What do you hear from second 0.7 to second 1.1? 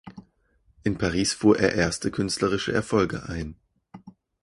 In